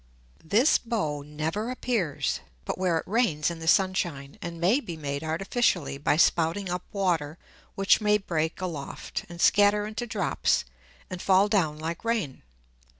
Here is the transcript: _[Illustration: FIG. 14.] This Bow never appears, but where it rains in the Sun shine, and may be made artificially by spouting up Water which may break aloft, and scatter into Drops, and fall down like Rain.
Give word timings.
_[Illustration: 0.43 0.49
FIG. 0.49 0.49
14.] 0.49 0.59
This 0.59 0.77
Bow 0.79 1.21
never 1.21 1.69
appears, 1.69 2.39
but 2.65 2.79
where 2.79 2.97
it 2.97 3.05
rains 3.07 3.51
in 3.51 3.59
the 3.59 3.67
Sun 3.67 3.93
shine, 3.93 4.35
and 4.41 4.59
may 4.59 4.79
be 4.79 4.97
made 4.97 5.23
artificially 5.23 5.99
by 5.99 6.17
spouting 6.17 6.71
up 6.71 6.81
Water 6.91 7.37
which 7.75 8.01
may 8.01 8.17
break 8.17 8.59
aloft, 8.61 9.25
and 9.29 9.39
scatter 9.39 9.85
into 9.85 10.07
Drops, 10.07 10.65
and 11.11 11.21
fall 11.21 11.47
down 11.47 11.77
like 11.77 12.03
Rain. 12.03 12.41